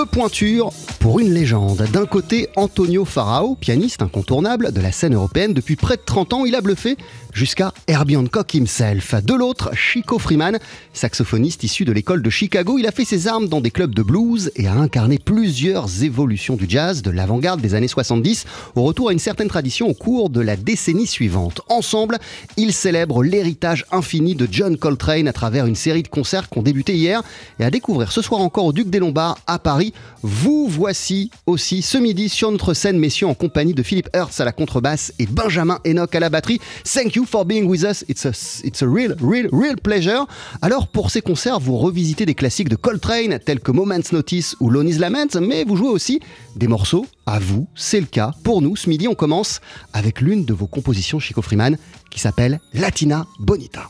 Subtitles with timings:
[0.00, 1.88] Deux pointures pour une légende.
[1.92, 6.44] D'un côté, Antonio Farao, pianiste incontournable de la scène européenne depuis près de 30 ans,
[6.44, 6.96] il a bluffé
[7.32, 9.14] jusqu'à Herbie Hancock himself.
[9.24, 10.58] De l'autre, Chico Freeman,
[10.92, 14.02] saxophoniste issu de l'école de Chicago, il a fait ses armes dans des clubs de
[14.02, 19.08] blues et a incarné plusieurs évolutions du jazz de l'avant-garde des années 70 au retour
[19.08, 21.62] à une certaine tradition au cours de la décennie suivante.
[21.70, 22.18] Ensemble,
[22.58, 26.62] ils célèbrent l'héritage infini de John Coltrane à travers une série de concerts qui ont
[26.62, 27.22] débuté hier
[27.58, 29.94] et à découvrir ce soir encore au Duc des Lombards à Paris.
[30.22, 34.44] Vous voici aussi ce midi sur notre scène, messieurs, en compagnie de Philippe Hertz à
[34.44, 36.58] la contrebasse et Benjamin Enoch à la batterie.
[36.82, 38.04] Thank you for being with us.
[38.08, 38.30] It's a,
[38.64, 40.26] it's a real, real, real pleasure.
[40.62, 44.68] Alors, pour ces concerts, vous revisitez des classiques de Coltrane tels que Moment's Notice ou
[44.68, 46.18] Lonnie's Lament, mais vous jouez aussi
[46.56, 47.68] des morceaux à vous.
[47.76, 48.74] C'est le cas pour nous.
[48.74, 49.60] Ce midi, on commence
[49.92, 51.78] avec l'une de vos compositions, Chico Freeman,
[52.10, 53.88] qui s'appelle Latina Bonita.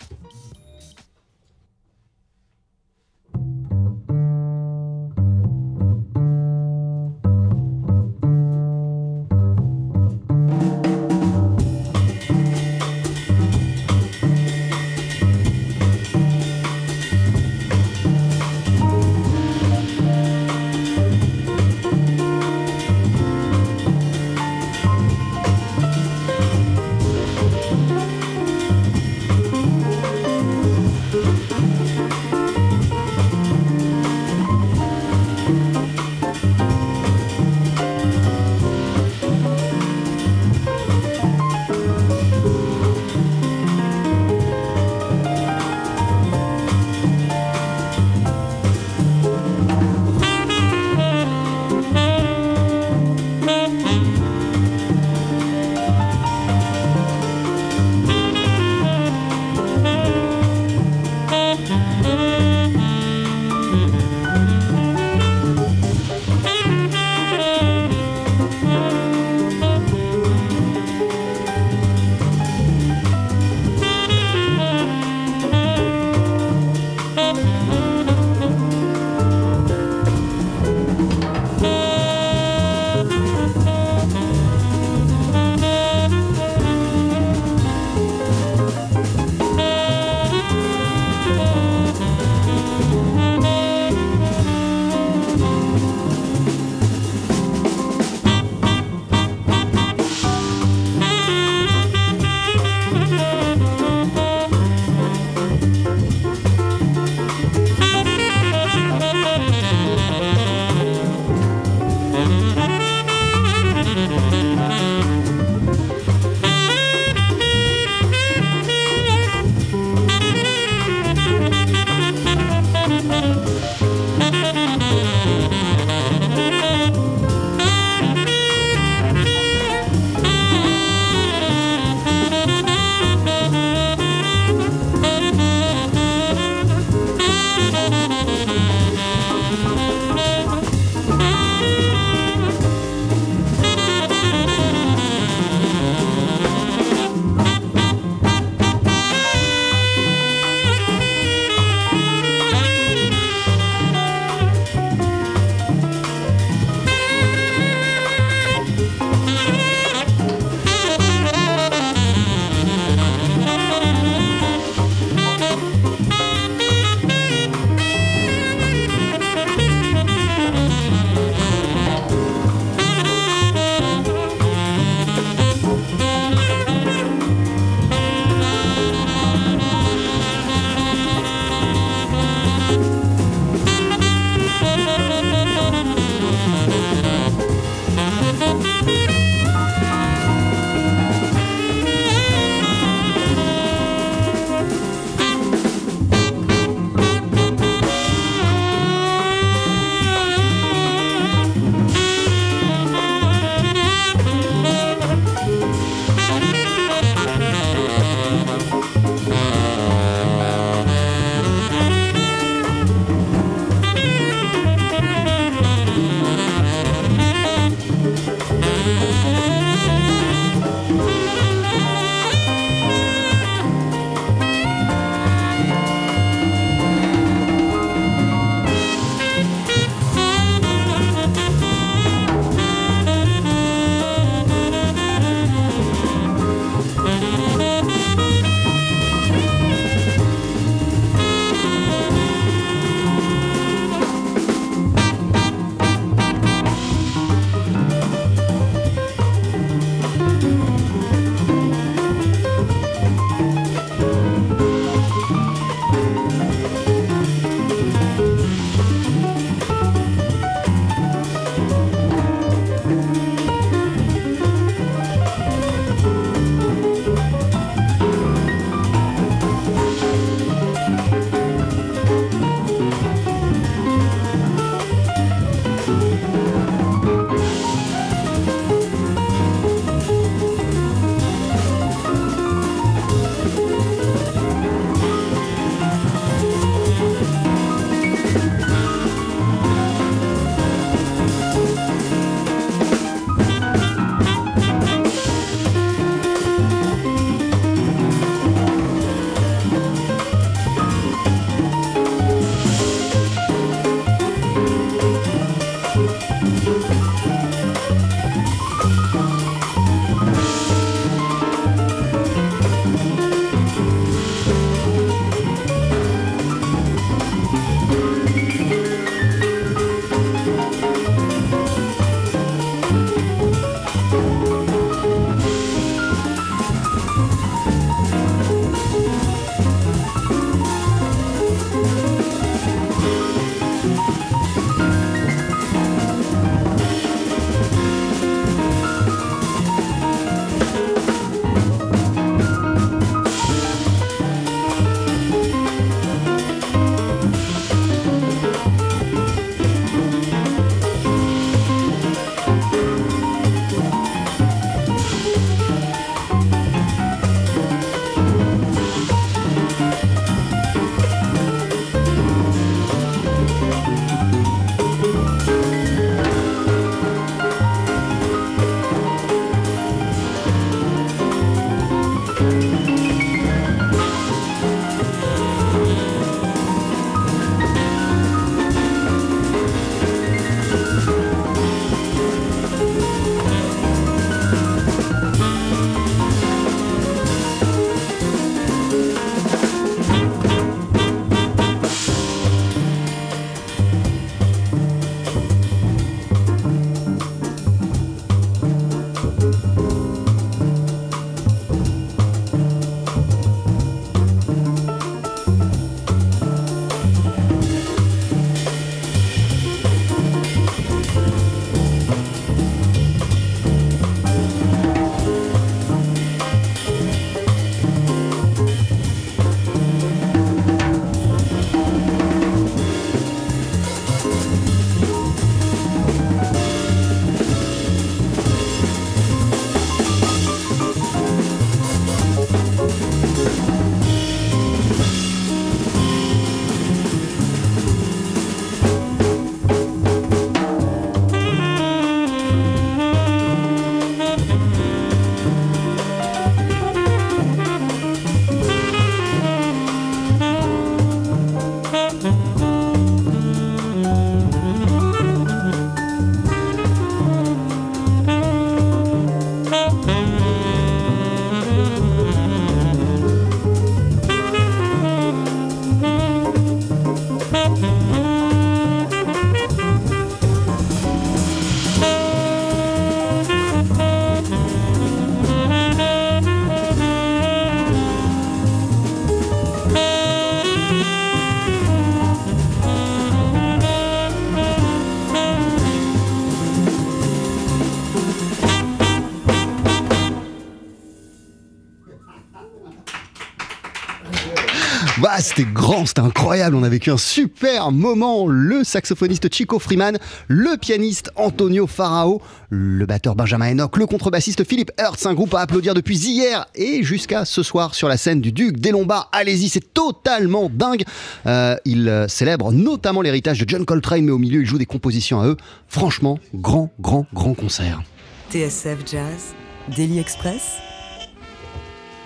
[495.61, 496.75] C'était grand, c'était incroyable.
[496.75, 498.47] On a vécu un super moment.
[498.47, 500.17] Le saxophoniste Chico Freeman,
[500.49, 502.41] le pianiste Antonio Farao,
[502.71, 507.03] le batteur Benjamin Enoch, le contrebassiste Philippe Hertz, un groupe à applaudir depuis hier et
[507.03, 509.29] jusqu'à ce soir sur la scène du Duc des Lombards.
[509.33, 511.03] Allez-y, c'est totalement dingue.
[511.47, 514.87] Euh, il euh, célèbre notamment l'héritage de John Coltrane, mais au milieu, il joue des
[514.87, 515.57] compositions à eux.
[515.89, 518.03] Franchement, grand, grand, grand concert.
[518.51, 519.55] TSF Jazz,
[519.95, 520.79] Daily Express,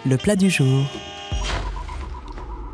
[0.06, 0.86] le plat du jour.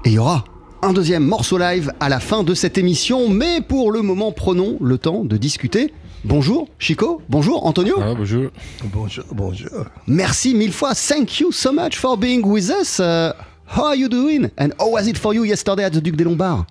[0.04, 0.44] Et il y aura
[0.82, 4.78] un deuxième morceau live à la fin de cette émission, mais pour le moment, prenons
[4.80, 5.92] le temps de discuter.
[6.24, 7.96] Bonjour Chico, bonjour Antonio.
[8.00, 8.50] Ah, bonjour.
[8.84, 9.84] Bonjour, bonjour.
[10.06, 10.94] Merci mille fois.
[10.94, 12.98] Thank you so much for being with us.
[12.98, 13.32] Uh,
[13.66, 14.50] how are you doing?
[14.56, 16.64] And how was it for you yesterday at the Duc des Lombards?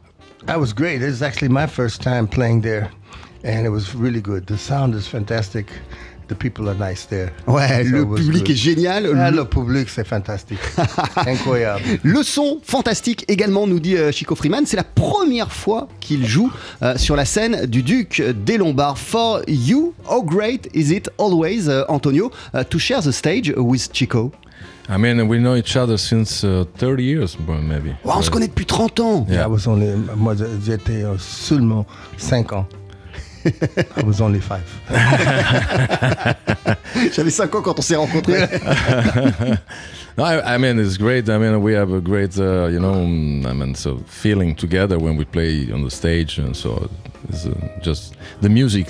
[0.46, 1.00] That was great.
[1.00, 2.90] This is actually my first time playing there,
[3.44, 4.48] and it was really good.
[4.48, 5.68] The sound is fantastic.
[6.30, 7.32] The people are nice there.
[7.48, 8.52] Ouais, So le public good.
[8.52, 9.10] est génial.
[9.18, 10.60] Ah, Le- le public, c'est fantastique.
[11.16, 11.82] Incroyable.
[12.04, 14.66] Le son fantastique également, nous dit euh, Chico Freeman.
[14.66, 16.52] C'est la première fois qu'il joue
[16.84, 18.98] euh, sur la scène du Duc des Lombards.
[19.00, 23.90] For you, how great is it always, euh, Antonio, uh, to share the stage with
[23.92, 24.32] Chico?
[24.88, 27.90] I mean, we know each other since uh, 30 years, well, maybe.
[28.04, 29.26] Ouais, On se connaît depuis 30 ans.
[29.30, 29.46] Yeah.
[29.46, 30.34] I was only, moi,
[30.66, 31.86] j'étais seulement
[32.18, 32.68] 5 ans.
[33.96, 34.62] I was only 5.
[37.14, 38.46] J'avais 5 ans quand on s'est rencontrés.
[40.18, 41.30] No, I, I mean, it's great.
[41.30, 45.00] I mean, we have a great, uh, you know, mm, I mean, so feeling together
[45.00, 46.90] when we play on the stage, and so
[47.30, 48.90] it's uh, just the music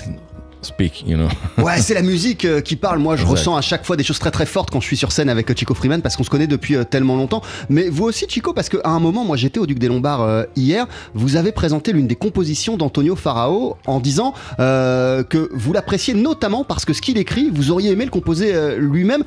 [0.62, 1.28] speak, you know.
[1.62, 2.98] Ouais, c'est la musique euh, qui parle.
[2.98, 3.36] Moi, je Exact.
[3.38, 5.50] ressens à chaque fois des choses très très fortes quand je suis sur scène avec
[5.50, 7.42] euh, Chico Freeman parce qu'on se connaît depuis euh, tellement longtemps.
[7.68, 10.44] Mais vous aussi, Chico, parce qu'à un moment, moi, j'étais au Duc des Lombards euh,
[10.56, 10.86] hier.
[11.14, 16.84] Vous avez présenté l'une des compositions d'Antonio Farao en disant que vous l'appréciez notamment parce
[16.84, 19.24] que ce qu'il écrit, vous auriez aimé le composer lui-même.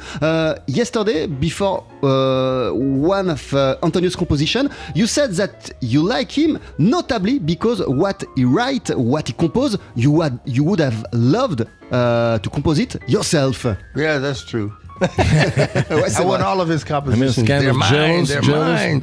[0.67, 7.39] Yesterday, before uh, one of uh, Antonio's composition, you said that you like him notably
[7.39, 12.49] because what he write, what he compose, you had, you would have loved uh, to
[12.49, 13.65] compose it yourself.
[13.95, 14.71] Yeah, that's true.
[15.03, 17.37] Ouais, c'est I want all of his I mean, compositions.
[17.39, 18.79] it's kind they're mine, they're jealous.
[18.79, 19.01] mine.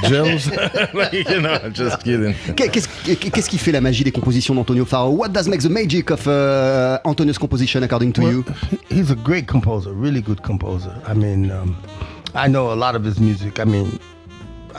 [0.10, 0.50] Jealous,
[0.94, 2.34] like, you know, just kidding.
[2.56, 2.88] Qu'est- Qu'est-ce
[3.30, 6.26] qu'est-ce qui fait la magie des compositions d'Antonio Farao What does make the magic of
[6.26, 8.44] uh, Antonio's composition according to Well, you?
[8.88, 10.92] He's a great composer, really good composer.
[11.06, 11.76] I mean, um,
[12.34, 13.60] I know a lot of his music.
[13.60, 13.98] I mean,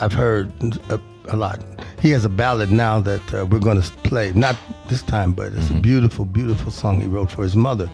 [0.02, 0.52] I've heard
[1.30, 1.60] a, lot.
[2.02, 4.56] He has a ballad now that uh, we're going to play, not
[4.90, 7.90] this time, but it's a beautiful, beautiful song he wrote for his mother.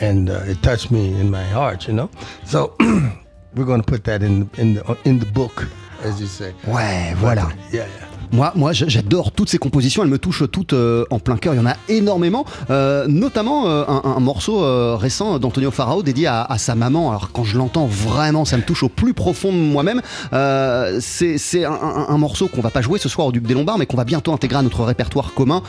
[0.00, 2.10] And uh, it touched me in my heart, you know?
[2.44, 2.76] So
[3.54, 5.66] we're going to put that in, in, the, in the book,
[6.02, 6.52] as you say.
[6.66, 7.52] Ouais, voilà.
[7.72, 8.07] Yeah, yeah.
[8.32, 11.54] Moi, moi j'adore toutes ces compositions, elles me touchent toutes euh, en plein cœur.
[11.54, 14.58] Il y en a énormément, euh, notamment euh, un, morceau
[14.96, 17.10] récent d'Antonio Farao dédié à, sa maman.
[17.10, 20.02] Alors quand je l'entends, vraiment, ça me touche au plus profond de moi-même.
[21.00, 21.72] C'est un,
[22.08, 24.04] un- morceau qu'on va pas jouer ce soir au Duc des Lombards, mais qu'on va
[24.04, 25.62] bientôt intégrer à notre répertoire commun.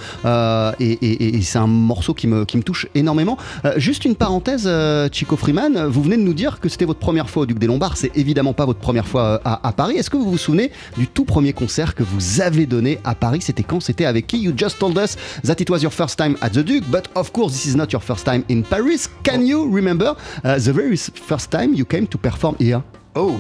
[0.80, 3.38] Et c'est un morceau qui me, qui me touche énormément.
[3.78, 4.70] Juste une parenthèse,
[5.12, 7.68] Chico Freeman, vous venez de nous dire que c'était votre première fois au Duc des
[7.68, 7.96] Lombards.
[7.96, 9.96] C'est évidemment pas votre première fois à, à Paris.
[9.96, 13.42] Est-ce que vous vous souvenez du tout premier concert que vous avez donné à Paris
[13.42, 16.36] C'était quand C'était avec qui You just told us that it was your first time
[16.42, 19.10] at the Duke, but of course this is not your first time in Paris.
[19.24, 22.84] Can you remember uh, the very first time you came to perform here?
[23.16, 23.40] Oh,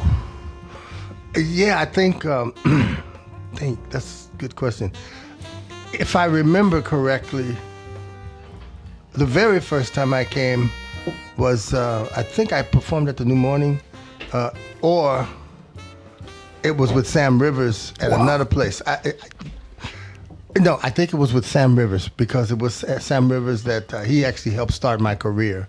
[1.35, 1.79] yeah.
[1.79, 2.25] I think.
[2.25, 2.53] Um,
[3.59, 4.91] think that's a good question.
[5.93, 7.55] If I remember correctly,
[9.13, 10.69] the very first time I came
[11.37, 13.79] was uh, I think I performed at the New Morning,
[14.33, 14.51] uh,
[14.81, 15.27] or
[16.63, 18.81] it was with Sam Rivers at another place.
[18.85, 23.63] I, I, no, I think it was with Sam Rivers because it was Sam Rivers
[23.63, 25.67] that uh, he actually helped start my career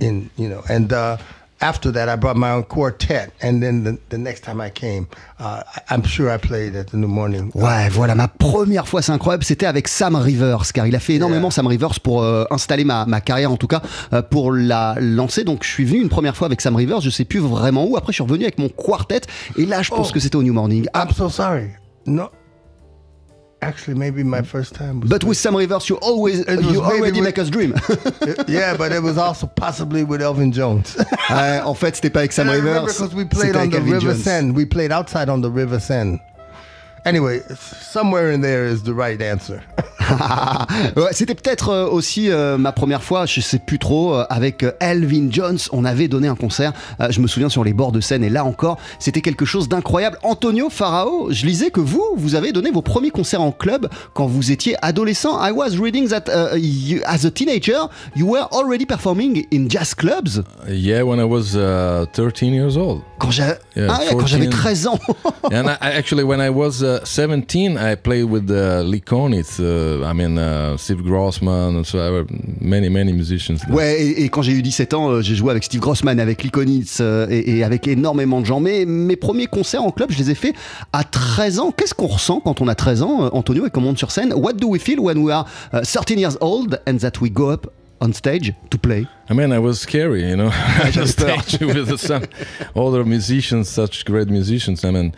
[0.00, 1.18] in you know and uh,
[1.60, 5.06] after that I brought my own quartet and then the, the next time I came
[5.40, 9.12] uh, I'm sure I played at the New Morning Ouais, voilà, ma première fois, c'est
[9.12, 11.50] incroyable, c'était avec Sam Rivers, car il a fait énormément Yeah.
[11.52, 13.80] Sam Rivers pour euh, installer ma, ma carrière, en tout cas,
[14.12, 15.44] euh, pour la lancer.
[15.44, 17.96] Donc, je suis venu une première fois avec Sam Rivers, je sais plus vraiment où.
[17.96, 19.20] Après, je suis revenu avec mon quartet,
[19.56, 20.12] et là, je pense Oh.
[20.14, 20.86] que c'était au New Morning.
[20.94, 21.68] I'm so sorry
[22.06, 22.30] no
[23.60, 27.20] actually maybe my first time was but with Sam Rivers, you always, was you already
[27.20, 27.74] with- make us dream.
[28.48, 31.06] yeah but it was also possibly with Elvin Jones Ouais,
[31.60, 34.22] ah, en fait, c'était pas avec Sam Rivers, because we played on the River Jones.
[34.22, 36.20] Seine we played outside on the River Seine
[37.08, 37.42] anyway
[37.80, 39.60] somewhere in there is the right answer
[40.96, 44.64] Ouais, C'était peut-être euh, aussi euh, ma première fois, je sais plus trop, euh, avec
[44.80, 45.58] Elvin Jones.
[45.72, 46.72] On avait donné un concert,
[47.10, 50.18] je me souviens sur les bords de Seine, et là encore, c'était quelque chose d'incroyable.
[50.22, 54.26] Antonio Farao, je lisais que vous, vous avez donné vos premiers concerts en club quand
[54.26, 55.38] vous étiez adolescent.
[55.46, 59.94] I was reading that uh, you, as a teenager, you were already performing in jazz
[59.94, 60.42] clubs.
[60.68, 63.02] Yeah, when I was uh, 13 years old.
[63.18, 63.42] Quand j'ai-
[63.76, 64.50] Yeah, ah j'avais 14.
[64.50, 64.98] 13 ans.
[65.52, 69.58] and I actually, when I was uh, 17, I played with uh, Lee Konitz.
[69.60, 72.26] Uh, I mean, uh, Steve Grossman, and so I were
[72.60, 73.60] many, many musicians.
[73.66, 73.74] there.
[73.74, 76.42] Ouais, et, et quand j'ai eu 17 ans, euh, j'ai joué avec Steve Grossman, avec
[76.42, 78.60] Lee Konitz euh, et, et avec énormément de gens.
[78.60, 80.54] Mais mes premiers concerts en club, je les ai faits
[80.92, 81.72] à 13 ans.
[81.76, 84.32] Qu'est-ce qu'on ressent quand on a 13 ans, euh, Antonio, et qu'on monte sur scène?
[84.34, 87.50] What do we feel when we are uh, 13 years old and that we go
[87.50, 87.66] up
[88.00, 89.06] on stage to play?
[89.30, 90.50] I mean, I was scary, you know,
[90.96, 92.24] on stage with some
[92.74, 94.84] other musicians, such great musicians.
[94.84, 95.14] I mean,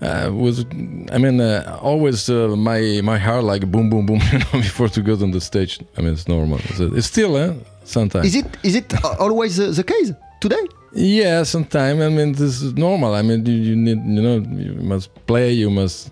[0.00, 0.64] uh, was
[1.12, 4.88] I mean, uh, always uh, my my heart like boom, boom, boom, you know, before
[4.88, 5.80] to go on the stage.
[5.96, 6.58] I mean, it's normal.
[6.70, 8.26] It's, it's still, eh, sometimes.
[8.26, 12.00] Is it, is it always the, the case today Yeah, sometimes.
[12.00, 13.14] I mean, this is normal.
[13.14, 15.52] I mean, you, you need, you know, you must play.
[15.52, 16.10] You must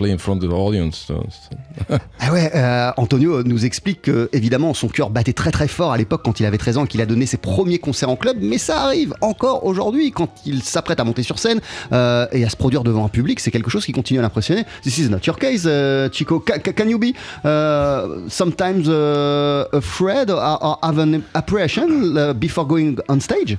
[0.00, 0.96] play in front of the audience.
[1.06, 5.68] So, so- Ah ouais, euh, Antonio nous explique que évidemment son cœur battait très très
[5.68, 8.08] fort à l'époque quand il avait 13 ans et qu'il a donné ses premiers concerts
[8.08, 11.60] en club, mais ça arrive encore aujourd'hui quand il s'apprête à monter sur scène
[11.92, 14.64] euh, et à se produire devant un public, c'est quelque chose qui continue à l'impressionner.
[14.82, 16.42] This is not your case, uh, Chico.
[16.46, 17.12] Ca- ca- can you be
[17.44, 23.58] uh, sometimes uh, afraid or, or have an apprehension uh, before going on stage?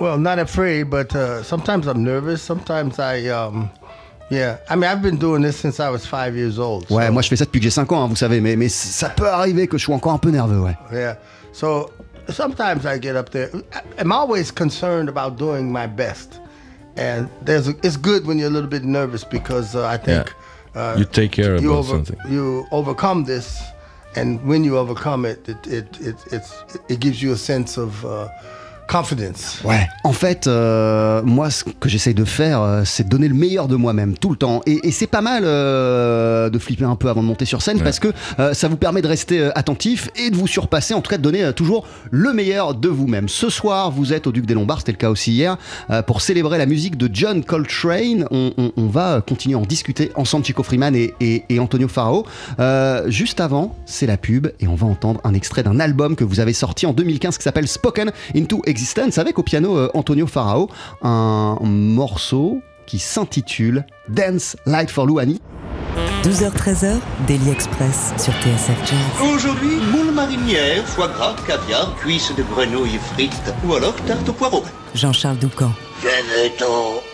[0.00, 2.42] Well, not afraid, but uh, sometimes I'm nervous.
[2.42, 3.68] Sometimes I, um,
[4.32, 4.56] yeah.
[4.68, 6.86] I mean, I've been doing this since I was five years old.
[6.90, 8.56] Ouais, so- moi je fais ça depuis que j'ai 5 ans, hein, vous savez, mais,
[8.56, 10.76] mais ça peut arriver que je sois encore un peu nerveux, ouais.
[10.92, 11.16] Yeah.
[11.52, 11.90] So
[12.28, 13.50] sometimes I get up there.
[13.98, 16.40] I'm always concerned about doing my best,
[16.96, 20.32] and there's a, it's good when you're a little bit nervous because uh, I think
[20.74, 22.16] uh, You take care you about over, something.
[22.32, 23.60] you overcome this,
[24.16, 26.52] and when you overcome it, it it it, it's,
[26.88, 28.28] it gives you a sense of uh,
[28.88, 29.58] confidence.
[29.64, 29.86] Ouais.
[30.04, 33.68] En fait, euh, moi, ce que j'essaye de faire, euh, c'est de donner le meilleur
[33.68, 34.60] de moi-même tout le temps.
[34.66, 37.80] Et, et c'est pas mal euh, de flipper un peu avant de monter sur scène
[37.82, 38.08] parce que
[38.38, 41.22] euh, ça vous permet de rester attentif et de vous surpasser, en tout cas de
[41.22, 43.28] donner toujours le meilleur de vous-même.
[43.28, 45.56] Ce soir, vous êtes au Duc des Lombards, c'était le cas aussi hier,
[46.06, 48.26] pour célébrer la musique de John Coltrane.
[48.30, 51.88] On, on- on va continuer à en discuter ensemble, Chico Freeman et, et- et Antonio
[51.88, 52.26] Farao.
[53.06, 56.40] Juste avant, c'est la pub et on va entendre un extrait d'un album que vous
[56.40, 60.70] avez sorti en 2015 qui s'appelle Spoken into Existence avec au piano euh, Antonio Farao,
[61.02, 65.42] un morceau qui s'intitule Dance Light for Louani.
[66.22, 66.94] 12h-13h,
[67.26, 69.30] Daily Express sur TSF Jazz.
[69.34, 74.64] Aujourd'hui, moule marinière, foie gras, caviar, cuisses de grenouille frites ou alors tarte au poireau.
[74.94, 75.70] Jean-Charles Doucan.
[76.00, 77.11] Venez-t'en.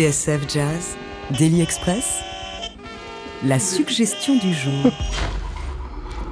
[0.00, 0.96] TSF Jazz,
[1.38, 2.20] Daily Express,
[3.44, 4.90] la suggestion du jour.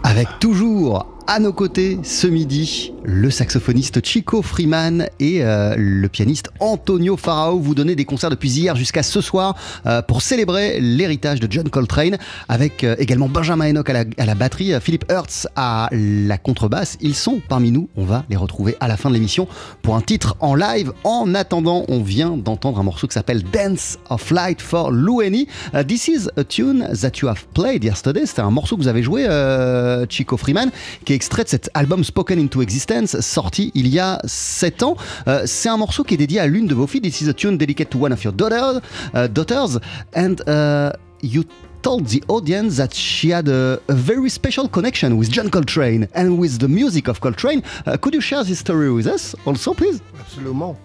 [0.04, 6.48] Avec toujours à nos côtés ce midi, le saxophoniste Chico Freeman et euh, le pianiste
[6.58, 7.58] Antonio Farao.
[7.58, 11.68] Vous donnez des concerts depuis hier jusqu'à ce soir euh, pour célébrer l'héritage de John
[11.68, 12.16] Coltrane,
[12.48, 16.96] avec euh, également Benjamin Enoch à la, batterie, Philippe Hertz à la contrebasse.
[17.02, 17.90] Ils sont parmi nous.
[17.94, 19.48] On va les retrouver à la fin de l'émission
[19.82, 20.92] pour un titre en live.
[21.04, 25.46] En attendant, on vient d'entendre un morceau qui s'appelle Dance of Light for Loueni.
[25.74, 28.24] Uh, this is a tune that you have played yesterday.
[28.24, 29.26] C'était un morceau que vous avez joué,
[30.08, 30.70] Chico Freeman,
[31.04, 34.96] qui est extrait de cet album Spoken into Existence, sorti il y a 7 ans.
[35.26, 37.00] Euh, c'est un morceau qui est dédié à l'une de vos filles.
[37.00, 38.81] This is a tune dedicated to one of your daughters.
[39.12, 39.81] Uh, daughters
[40.14, 41.42] and uh, you
[41.83, 46.38] told the audience that she had a, a, very special connection with John Coltrane and
[46.38, 47.64] with the music of Coltrane.
[47.85, 50.00] Uh, could you share this story with us also, please?
[50.20, 50.76] Absolument.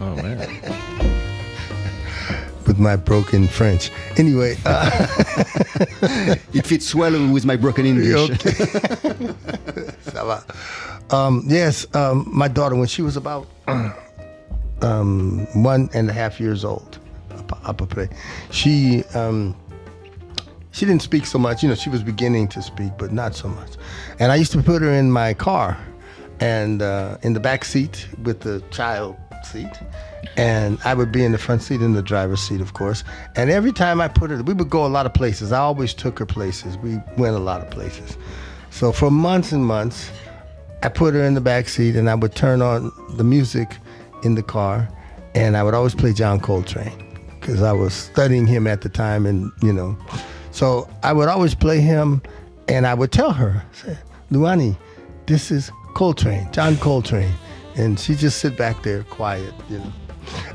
[0.00, 1.21] Oh man.
[2.66, 3.90] With my broken French.
[4.16, 5.06] Anyway, uh,
[6.52, 8.30] It fits well with my broken English.
[10.04, 10.44] Ça va.
[11.10, 13.46] Um, yes, um, my daughter, when she was about
[14.82, 16.98] um, one and a half years old,
[17.64, 18.08] à peu près,
[18.50, 19.54] she um,
[20.70, 21.62] she didn't speak so much.
[21.62, 23.76] You know, she was beginning to speak, but not so much.
[24.18, 25.76] And I used to put her in my car,
[26.40, 29.72] and uh, in the back seat with the child seat,
[30.36, 33.04] and I would be in the front seat in the driver's seat, of course.
[33.36, 35.52] And every time I put her, we would go a lot of places.
[35.52, 36.76] I always took her places.
[36.78, 38.16] We went a lot of places.
[38.70, 40.10] So for months and months,
[40.82, 43.76] I put her in the back seat, and I would turn on the music
[44.24, 44.88] in the car,
[45.34, 49.26] and I would always play John Coltrane because I was studying him at the time,
[49.26, 49.96] and you know,
[50.50, 52.22] so I would always play him,
[52.68, 53.62] and I would tell her,
[54.30, 54.76] Luani,
[55.26, 57.34] this is Coltrane, John Coltrane,
[57.76, 59.92] and she just sit back there quiet, you know.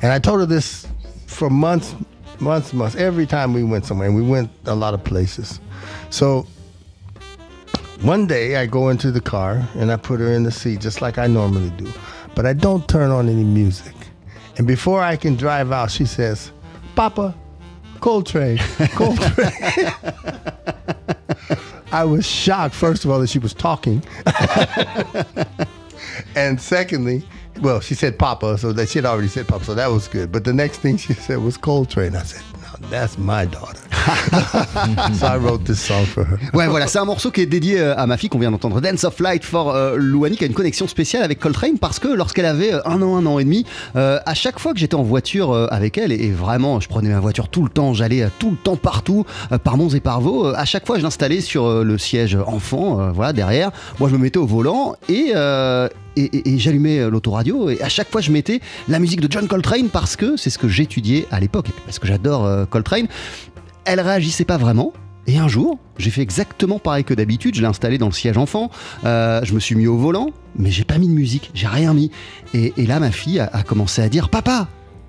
[0.02, 0.88] And I told her this
[1.26, 1.96] for months,
[2.40, 2.96] months, months.
[2.96, 5.60] Every time we went somewhere, and we went a lot of places.
[6.10, 6.46] So
[8.02, 11.02] one day I go into the car and I put her in the seat just
[11.02, 11.92] like I normally do,
[12.36, 13.96] but I don't turn on any music.
[14.58, 16.52] And before I can drive out, she says,
[16.96, 17.36] Papa,
[18.00, 18.60] Coltrane,
[18.96, 19.52] Coltrane.
[21.92, 24.04] I was shocked, first of all, that she was talking.
[26.36, 27.24] and secondly,
[27.62, 30.32] well, she said Papa, so that she had already said Papa, so that was good.
[30.32, 32.16] But the next thing she said was Coltrane.
[32.16, 33.87] I said, no, that's my daughter.
[35.20, 36.38] so I wrote this song for her.
[36.54, 38.80] Ouais, voilà, c'est un morceau qui est dédié euh, à ma fille qu'on vient d'entendre,
[38.82, 42.08] Dance of Light for euh, Louani, qui a une connexion spéciale avec Coltrane parce que
[42.08, 44.96] lorsqu'elle avait euh, un an, un an et demi, euh, à chaque fois que j'étais
[44.96, 47.94] en voiture euh, avec elle, et, et vraiment, je prenais ma voiture tout le temps,
[47.94, 49.26] j'allais tout le temps partout,
[49.64, 53.34] par Mons et par Vaux, à chaque fois, je l'installais sur le siège enfant, voilà,
[53.34, 53.72] derrière.
[54.00, 55.34] Moi, je me mettais au volant et.
[55.34, 59.48] et, et- et j'allumais l'autoradio et à chaque fois je mettais la musique de John
[59.48, 62.66] Coltrane parce que c'est ce que j'étudiais à l'époque et puis parce que j'adore euh,
[62.66, 63.06] Coltrane.
[63.90, 64.92] Elle réagissait pas vraiment.
[65.28, 67.56] Et un jour, j'ai fait exactement pareil que d'habitude.
[67.56, 68.70] Je l'ai installé dans le siège enfant.
[69.06, 71.52] euh, je me suis mis au volant, mais j'ai pas mis de musique.
[71.54, 72.12] J'ai rien mis.
[72.54, 74.68] Et, là, ma fille a commencé à dire Papa,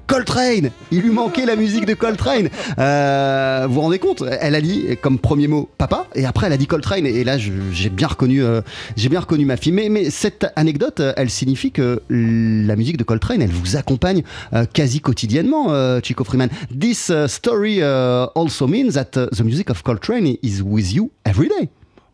[0.08, 2.48] Coltrane Il lui manquait la musique de Coltrane.
[2.78, 6.54] Euh, vous vous rendez compte Elle a dit comme premier mot Papa, et après elle
[6.54, 7.06] a dit Coltrane.
[7.06, 8.62] Et là, j'ai bien reconnu, euh,
[8.96, 9.72] j'ai bien reconnu ma fille.
[9.72, 14.22] Mais, mais cette anecdote, euh, elle signifie que la musique de Coltrane, elle vous accompagne
[14.54, 15.68] euh, quasi quotidiennement,
[16.02, 16.48] Chico Freeman.
[16.78, 21.68] This story also means that the music of Coltrane is with you every day.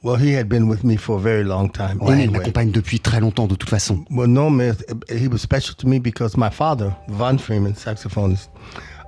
[0.05, 1.99] Well, he had been with me for a very long time.
[1.99, 2.39] Ouais, anyway.
[2.39, 4.05] m'accompagne depuis très longtemps, de toute façon.
[4.11, 4.77] Well, no, man,
[5.09, 8.49] he was special to me because my father, Von Freeman, saxophonist,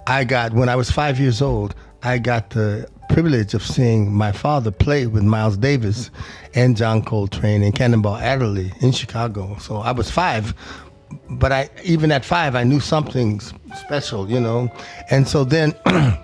[0.07, 4.33] I got, when I was five years old, I got the privilege of seeing my
[4.33, 6.11] father play with Miles Davis
[6.55, 9.59] and John Coltrane and Cannonball Adderley in Chicago.
[9.61, 10.55] So I was five,
[11.29, 13.41] but I, even at five, I knew something
[13.75, 14.71] special, you know?
[15.11, 15.75] And so then,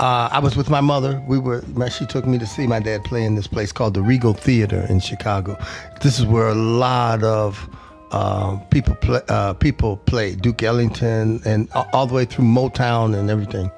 [0.00, 1.22] Uh, I was with my mother.
[1.28, 1.62] We were.
[1.88, 4.84] She took me to see my dad play in this place called the Regal Theater
[4.88, 5.56] in Chicago.
[6.02, 7.68] This is where a lot of
[8.10, 9.20] uh, people play.
[9.28, 13.70] Uh, people play Duke Ellington and all the way through Motown and everything.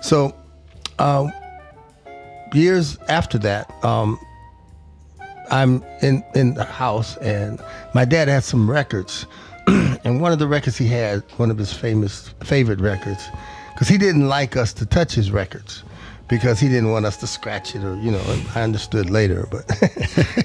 [0.00, 0.34] So,
[0.98, 1.28] uh,
[2.52, 4.18] years after that, um,
[5.50, 7.60] I'm in in the house, and
[7.94, 9.26] my dad had some records,
[9.66, 13.28] and one of the records he had, one of his famous favorite records,
[13.82, 15.82] because he didn't like us to touch his records,
[16.28, 18.22] because he didn't want us to scratch it or you know.
[18.54, 19.68] I understood later, but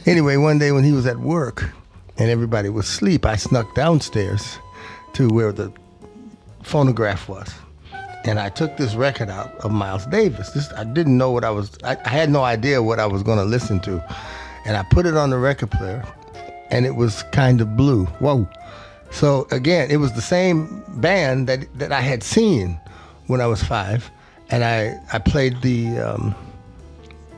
[0.08, 1.64] anyway, one day when he was at work,
[2.18, 4.58] and everybody was asleep, I snuck downstairs
[5.14, 5.72] to where the
[6.64, 7.54] phonograph was.
[8.26, 10.50] And I took this record out of Miles Davis.
[10.50, 11.78] This I didn't know what I was.
[11.84, 14.04] I, I had no idea what I was going to listen to,
[14.66, 16.04] and I put it on the record player,
[16.72, 18.06] and it was kind of blue.
[18.18, 18.50] whoa
[19.12, 22.80] So again, it was the same band that that I had seen
[23.28, 24.10] when I was five,
[24.50, 26.00] and I I played the.
[26.00, 26.36] Um,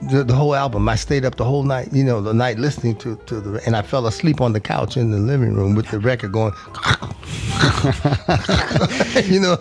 [0.01, 0.88] the, the whole album.
[0.89, 3.75] I stayed up the whole night, you know, the night listening to, to the, and
[3.75, 6.53] I fell asleep on the couch in the living room with the record going,
[9.29, 9.57] you know.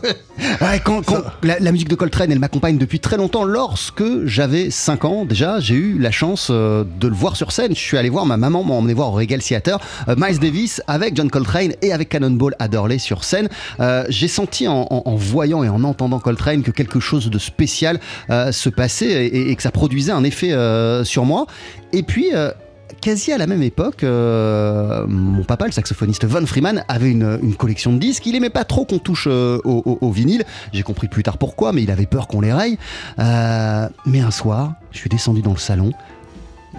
[0.61, 3.43] Ouais, quand, quand la, la musique de Coltrane, elle m'accompagne depuis très longtemps.
[3.45, 7.75] Lorsque j'avais 5 ans, déjà, j'ai eu la chance euh, de le voir sur scène.
[7.75, 10.81] Je suis allé voir, ma maman m'a emmené voir au Regal Theater, euh, Miles Davis
[10.87, 13.49] avec John Coltrane et avec Cannonball Adderley sur scène.
[13.81, 17.39] Euh, j'ai senti en, en- en voyant et en entendant Coltrane que quelque chose de
[17.39, 17.99] spécial
[18.29, 21.47] se passait et, et que ça produisait un effet euh, sur moi.
[21.93, 22.53] Et puis, euh,
[23.01, 27.57] quasi à la même époque, euh, mon papa, le saxophoniste Von Freeman, avait une, une
[27.57, 28.27] collection de disques.
[28.27, 30.45] Il aimait pas trop qu'on touche au, vinyle.
[30.73, 32.79] J'ai compris plus tard pourquoi, mais il avait peur qu'on les raye.
[33.19, 35.93] Mais un soir, je suis descendu dans le salon.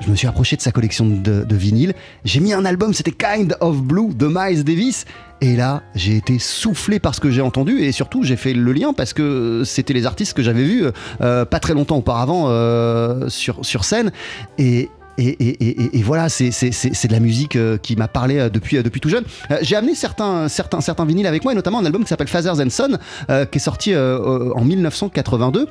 [0.02, 1.94] Je me suis approché de sa collection de, de vinyles.
[2.24, 5.06] J'ai mis un album, c'était Kind of Blue de Miles Davis.
[5.42, 8.72] Et là, j'ai été soufflé par ce que j'ai entendu et surtout j'ai fait le
[8.74, 10.84] lien parce que c'était les artistes que j'avais vus
[11.22, 14.12] euh, pas très longtemps auparavant euh, sur, sur scène.
[14.58, 18.50] Et, et, et- et- et voilà, c'est de la musique euh, qui m'a parlé euh,
[18.50, 19.24] depuis, euh, depuis tout jeune.
[19.52, 22.28] Euh, J'ai amené certains, certains, certains vinyles avec moi, et notamment un album qui s'appelle
[22.30, 22.98] Fathers and Son,
[23.30, 25.68] euh, qui est sorti euh, euh, en 1982.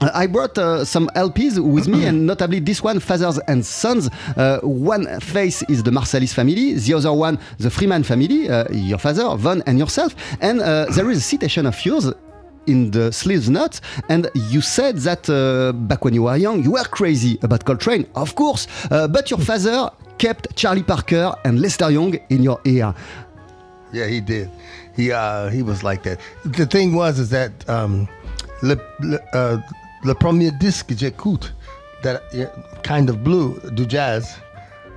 [0.00, 4.08] I brought uh, some LPs with me, and notably this one, Fathers and Sons.
[4.36, 8.98] Uh, one face is the Marsalis family, the other one, the Freeman family, uh, your
[8.98, 10.14] father, Von, and yourself.
[10.40, 12.12] And uh, there is a citation of yours
[12.68, 16.72] in the sleeves note, and you said that uh, back when you were young, you
[16.72, 21.90] were crazy about Coltrane, of course, uh, but your father kept Charlie Parker and Lester
[21.90, 22.94] Young in your ear.
[23.92, 24.50] Yeah, he did.
[24.94, 26.20] He uh, he was like that.
[26.44, 28.06] The thing was is that um,
[28.62, 29.62] le, le, uh,
[30.04, 31.52] le premier disque que j'écoute,
[32.02, 32.22] that
[32.82, 34.36] kind of blue du jazz,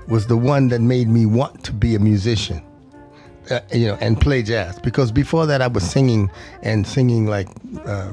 [0.07, 2.61] was the one that made me want to be a musician.
[3.49, 6.29] Uh, you know, and play jazz because before that I was singing
[6.61, 7.47] and singing like
[7.85, 8.11] uh,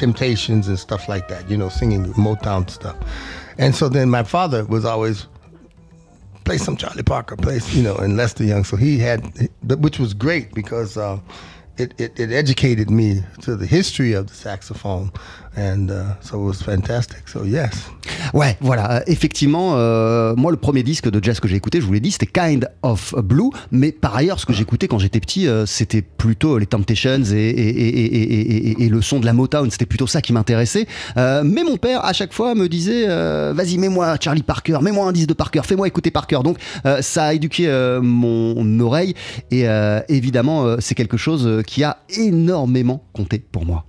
[0.00, 1.50] Temptations and stuff like that.
[1.50, 2.96] You know, singing Motown stuff.
[3.58, 5.26] And so then my father was always
[6.46, 8.64] play some Charlie Parker, play you know, and Lester Young.
[8.64, 9.20] So he had,
[9.62, 11.20] which was great because uh,
[11.76, 15.12] it, it it educated me to the history of the saxophone,
[15.56, 17.28] and uh, so it was fantastic.
[17.28, 17.90] So yes.
[18.32, 21.86] Ouais, voilà, euh, effectivement, euh, moi le premier disque de jazz que j'ai écouté, je
[21.86, 25.20] vous l'ai dit, c'était Kind of Blue, mais par ailleurs, ce que j'écoutais quand j'étais
[25.20, 30.20] petit, euh, c'était plutôt les Temptations et, le son de la Motown, c'était plutôt ça
[30.20, 30.86] qui m'intéressait.
[31.16, 33.06] Mais mon père, à chaque fois, me disait,
[33.52, 36.40] vas-y, mets-moi Charlie Parker, mets-moi un disque de Parker, fais-moi écouter Parker.
[36.42, 36.58] Donc
[37.00, 37.68] ça a éduqué
[38.02, 39.14] mon oreille,
[39.50, 39.66] et
[40.08, 43.84] évidemment, c'est quelque chose qui a énormément compté pour moi.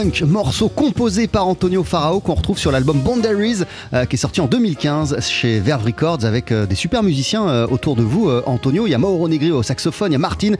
[0.00, 3.58] Funk, morceau composé par Antonio Farao qu'on retrouve sur l'album Boundaries
[3.92, 7.66] euh, qui est sorti en 2015 chez Verve Records avec euh, des super musiciens euh,
[7.70, 8.30] autour de vous.
[8.46, 10.54] Antonio, il y a Mauro Negri au saxophone, il y a Martin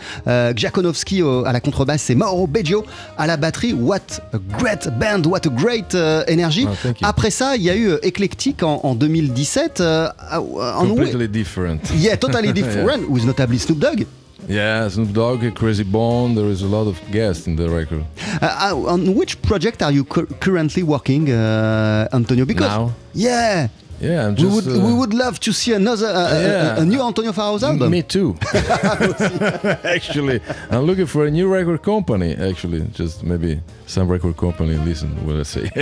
[0.54, 2.84] Giakonowski au- à la contrebasse et Mauro Beggio
[3.16, 3.72] à la batterie.
[3.72, 4.00] What
[4.34, 5.94] a great band, what a great
[6.28, 6.66] energy.
[6.70, 6.88] Oh.
[7.02, 9.80] Après ça, il y a eu Eclectic en, en 2017.
[9.80, 11.78] euh, en- Completely different.
[11.96, 14.04] Yeah, totally different, with notably Snoop Dogg.
[14.48, 16.34] Yeah, Snoop Dogg, Crazy Bone.
[16.34, 18.04] There is a lot of guests in the record.
[18.42, 22.44] Uh, uh, on which project are you cur- currently working, uh, Antonio?
[22.44, 22.92] Because Now?
[23.14, 23.68] yeah,
[24.00, 24.54] Yeah, I'm we just.
[24.54, 26.76] would uh, we would love to see another uh, a- Yeah.
[26.78, 27.90] a, a new Antonio Farao's album.
[27.90, 28.34] Me too.
[29.84, 30.40] actually,
[30.70, 32.34] I'm looking for a new record company.
[32.34, 35.70] Actually, just maybe some record company listen what I say.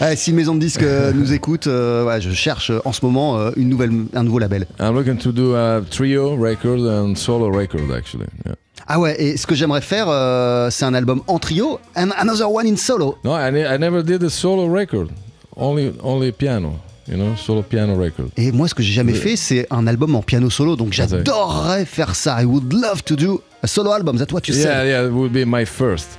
[0.00, 3.04] Euh, si maison de disques euh, nous écoute, euh, ouais, je cherche euh, en ce
[3.04, 4.66] moment euh, une nouvelle, un nouveau label.
[4.80, 7.90] I'm looking to do a trio record and solo record.
[7.94, 8.54] Actually, yeah.
[8.86, 10.06] Ah ouais, et ce que j'aimerais faire,
[10.70, 13.18] c'est un album en trio and another one in solo.
[13.24, 15.08] No, I, I never did a solo record.
[15.58, 16.78] Only only piano.
[17.06, 18.28] You know, solo piano record.
[18.36, 20.76] Et moi, ce que j'ai jamais fait, c'est un album en piano solo.
[20.76, 22.40] Donc j'adorerais faire ça.
[22.42, 24.18] I would love to do a solo album.
[24.18, 24.86] That's what you Yeah, said.
[24.88, 26.18] yeah, it would be my first.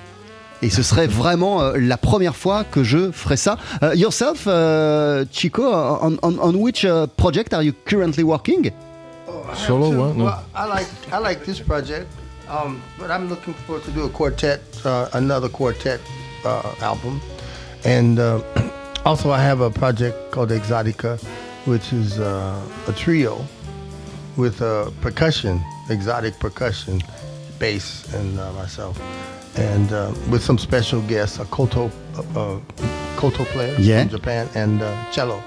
[0.63, 3.57] Et ce serait vraiment euh, la première fois que je ferais ça.
[3.83, 8.71] Uh, yourself, uh, Chico, on, on, on which uh, project are you currently working?
[9.55, 10.17] Solo Two- one?
[10.17, 10.25] No.
[10.25, 12.07] Well, I like I like this project,
[12.49, 15.99] um, but I'm looking forward to do a quartet, uh, another quartet
[16.43, 17.21] uh, album,
[17.85, 18.39] and uh,
[19.09, 21.19] also I have a project called Exotica,
[21.65, 23.43] which is uh, a trio
[24.37, 27.01] with uh, percussion, exotic percussion,
[27.57, 29.01] bass, and uh, myself,
[29.57, 32.59] and uh, with some special guests, a koto uh, uh,
[33.17, 34.01] koto player Yeah.
[34.01, 35.41] from Japan and uh, cello.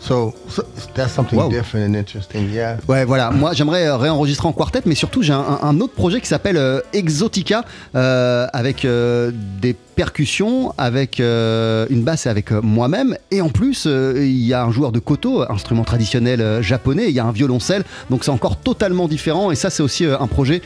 [0.00, 0.62] So, so
[0.94, 1.48] that's something Wow.
[1.48, 2.48] different and interesting.
[2.52, 2.76] Yeah.
[2.88, 3.30] Ouais, voilà.
[3.30, 6.56] Moi, j'aimerais euh, réenregistrer en quartet, mais surtout, j'ai un, un autre projet qui s'appelle
[6.56, 7.64] euh, Exotica,
[7.96, 13.16] euh, avec euh, des percussions, avec une basse et avec moi-même.
[13.30, 17.18] Et en plus, il y a un joueur de koto, instrument traditionnel japonais, il y
[17.18, 17.82] a un violoncelle.
[18.10, 19.50] Donc, c'est encore totalement différent.
[19.50, 20.60] Et ça, c'est aussi un projet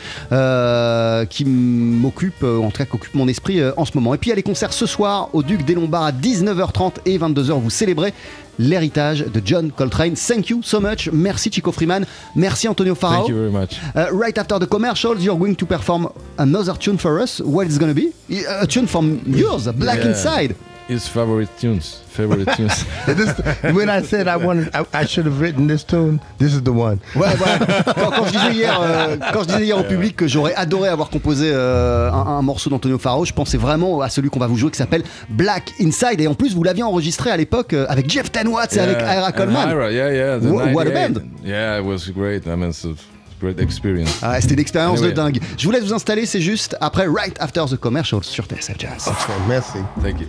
[1.30, 4.14] qui m'occupe, en tout cas, qui occupe mon esprit en ce moment.
[4.14, 6.94] Et puis, il y a les concerts ce soir au Duc des Lombards à 19h30
[7.06, 7.52] et 22h.
[7.60, 8.12] Vous célébrez
[8.60, 10.14] l'héritage de John Coltrane.
[10.14, 11.08] Thank you so much.
[11.12, 12.04] Merci Chico Freeman.
[12.34, 13.24] Merci Antonio Farao.
[13.24, 13.78] Thank you very much.
[13.96, 16.08] Uh, right after the commercials, you're going to perform
[16.38, 17.40] another tune for us.
[17.40, 18.12] What is going to be?
[18.60, 20.10] A tune from yours, Black Yeah.
[20.10, 20.54] Inside.
[20.90, 22.02] His favorite tunes.
[22.08, 22.84] Favorite tunes.
[23.06, 23.32] This,
[23.72, 26.18] when I said I wanted, I, I should have written this tune.
[26.38, 26.98] This is the one.
[27.14, 27.58] Ouais, voilà.
[27.94, 30.88] quand, quand je disais hier, euh, quand je disais hier au public que j'aurais adoré
[30.88, 34.48] avoir composé euh, un, un morceau d'Antonio Farao, je pensais vraiment à celui qu'on va
[34.48, 36.20] vous jouer qui s'appelle Black Inside.
[36.20, 39.14] Et en plus, vous l'aviez enregistré à l'époque euh, avec Jeff Tenwatts et avec Yeah,
[39.20, 39.70] Ira Coleman.
[39.70, 40.38] Ira, yeah, yeah.
[40.40, 41.14] the Wha- what a 98.
[41.14, 41.22] band.
[41.44, 42.46] Yeah, it was great.
[42.48, 42.94] I mean, it's a
[43.40, 44.18] great experience.
[44.22, 45.12] Ah, C'était une expérience Anyway.
[45.12, 45.40] de dingue.
[45.56, 49.06] Je vous laisse vous installer, c'est juste après Right After the Commercials sur TSF Jazz.
[49.06, 49.78] Okay, merci.
[50.02, 50.26] Thank you.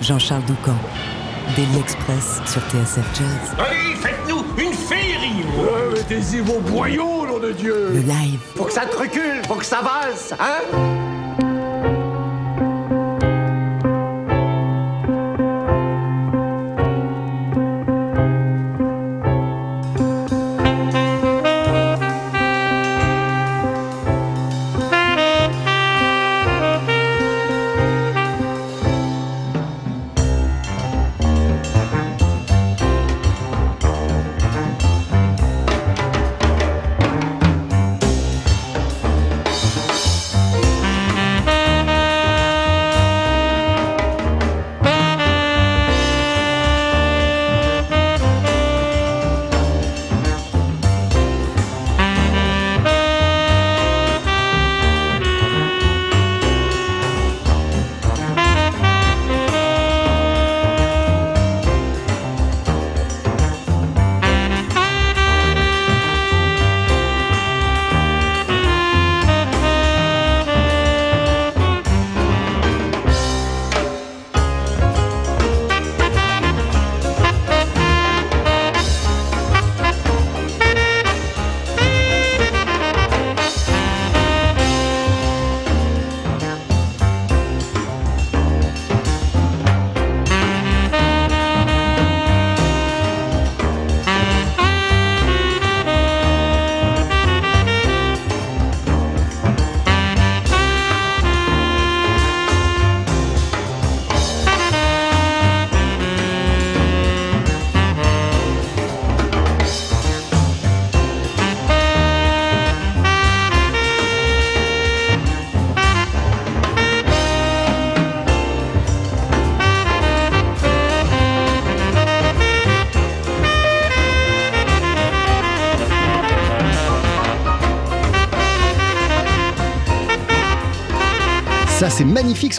[0.00, 0.76] Jean-Charles Doucan,
[1.56, 3.54] Daily Express sur TSF Jazz.
[3.58, 5.44] Allez, faites-nous une féerie
[5.94, 7.90] Mettez-y vos boyaux, nom de Dieu.
[7.92, 11.07] Le live, Faut que ça te recule, faut que ça valse, hein?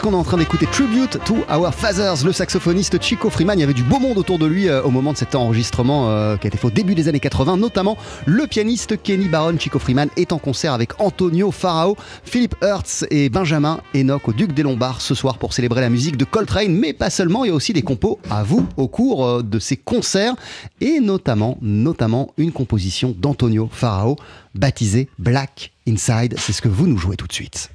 [0.00, 0.66] ce qu'on est en train d'écouter.
[0.66, 2.24] Tribute to Our Fathers.
[2.24, 4.90] Le saxophoniste Chico Freeman, il y avait du beau monde autour de lui euh, au
[4.90, 7.58] moment de cet enregistrement euh, qui a été fait au début des années 80.
[7.58, 9.58] Notamment le pianiste Kenny Barron.
[9.58, 14.52] Chico Freeman est en concert avec Antonio Farao, Philip Hertz et Benjamin Enoch au Duc
[14.52, 16.74] des Lombards ce soir pour célébrer la musique de Coltrane.
[16.74, 19.58] Mais pas seulement, il y a aussi des compos à vous au cours euh, de
[19.58, 20.34] ces concerts
[20.80, 24.16] et notamment, notamment une composition d'Antonio Farao
[24.54, 26.36] baptisée Black Inside.
[26.38, 27.70] C'est ce que vous nous jouez tout de suite.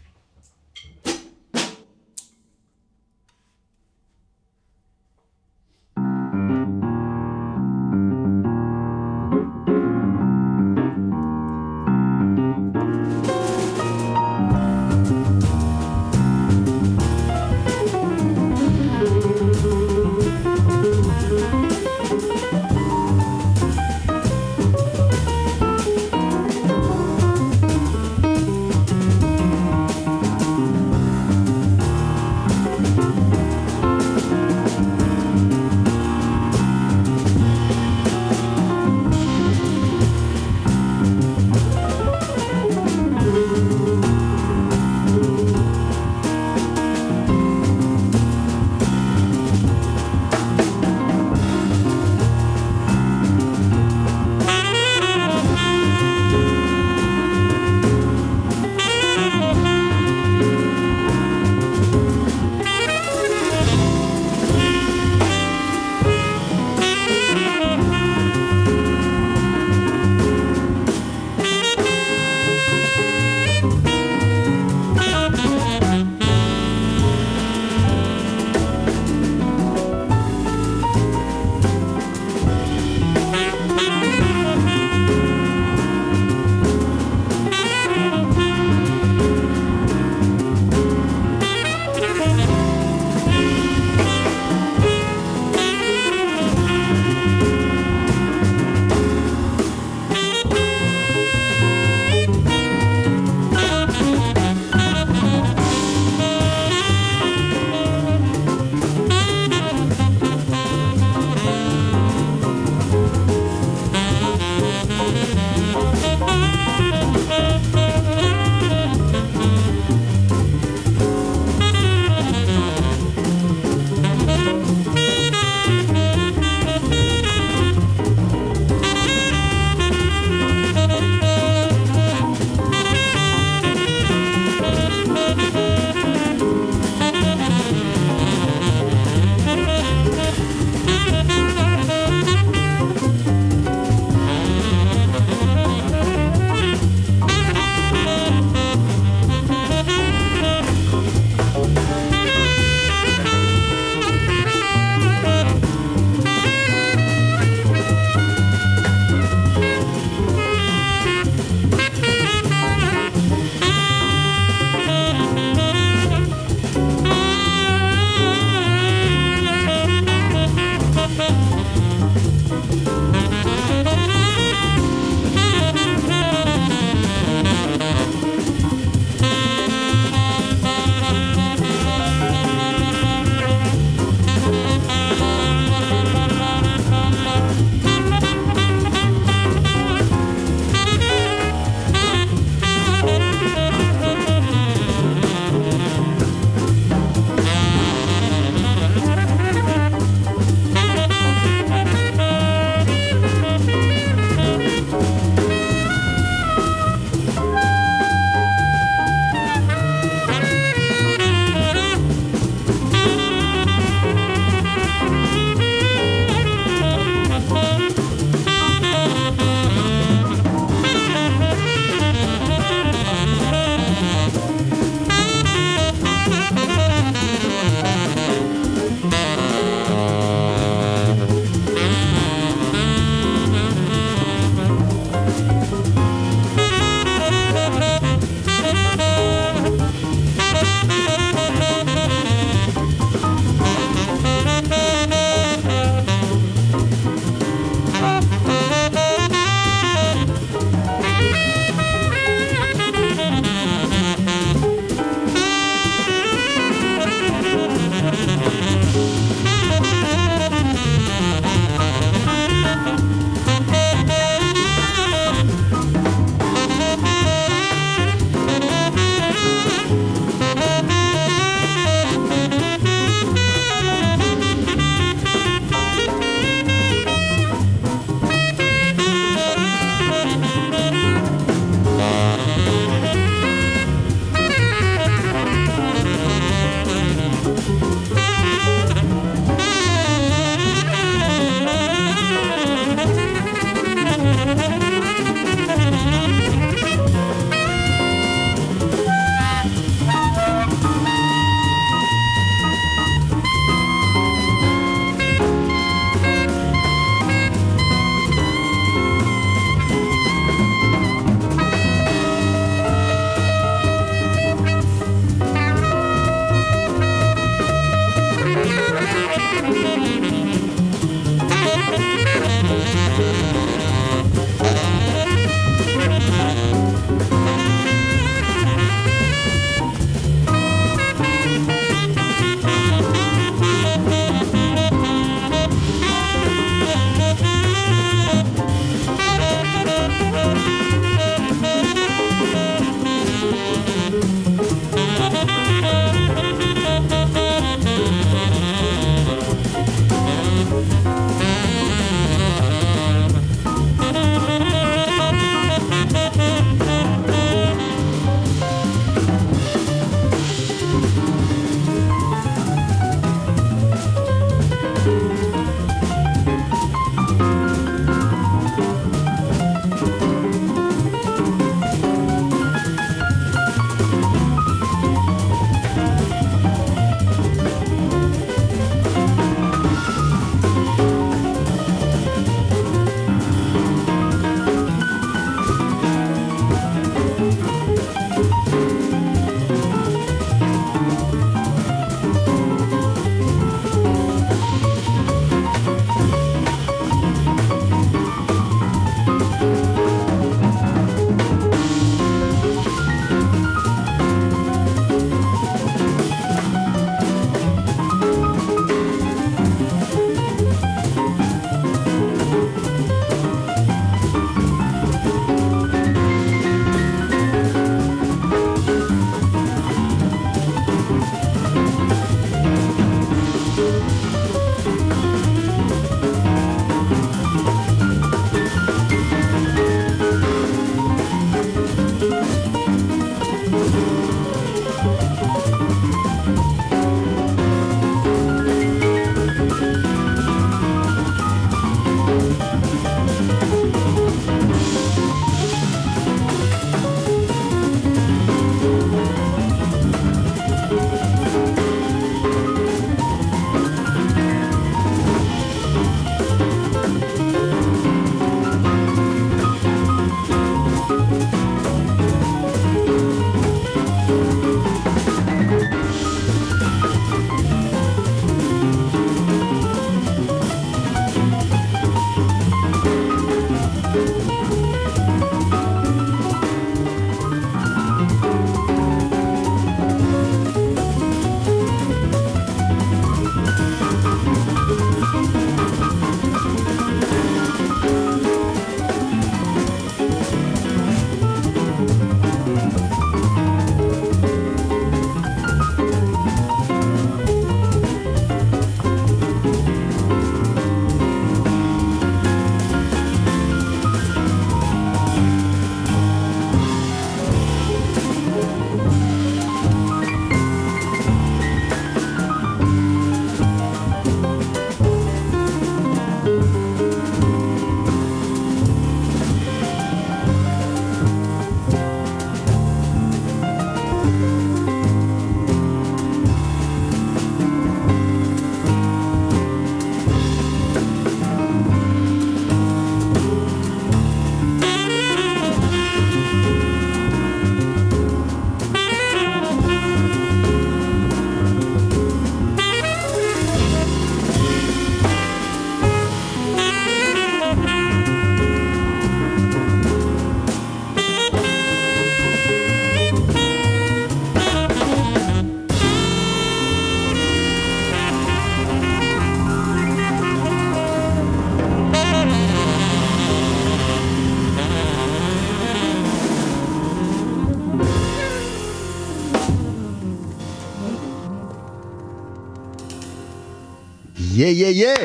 [574.75, 575.15] Yeah, yeah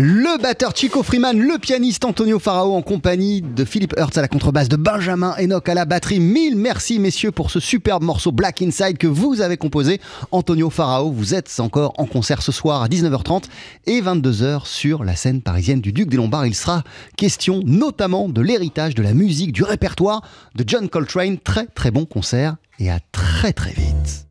[0.00, 4.28] le batteur Chico Freeman, le pianiste Antonio Farao en compagnie de Philippe Hertz à la
[4.28, 6.20] contrebasse, de Benjamin Enoch à la batterie.
[6.20, 10.00] Mille merci messieurs pour ce superbe morceau Black Inside que vous avez composé.
[10.30, 13.46] Antonio Farao, vous êtes encore en concert ce soir à 19h30
[13.86, 16.46] et 22h sur la scène parisienne du Duc des Lombards.
[16.46, 16.84] Il sera
[17.16, 20.22] question notamment de l'héritage de la musique, du répertoire
[20.54, 21.38] de John Coltrane.
[21.38, 24.26] Très très bon concert et à très très vite.